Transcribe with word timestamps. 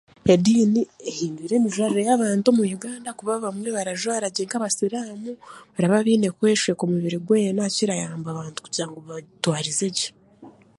Ediini 0.33 0.81
ehindwire 1.09 1.53
emijwaarire 1.57 2.01
y'abantu 2.09 2.45
omu 2.49 2.63
Uganda 2.77 3.09
kuba 3.17 3.31
abamwe 3.35 3.69
barajwaara 3.75 4.27
gye 4.33 4.43
nk'abasiraamu 4.45 5.31
baraba 5.73 6.05
beine 6.05 6.29
kweshweka 6.37 6.83
omubiri 6.85 7.17
gwena 7.27 7.63
kirayamba 7.75 8.27
abantu 8.31 8.57
kugira 8.63 8.85
ngu 8.87 8.99
batwarize 9.07 9.87
gye. 9.97 10.09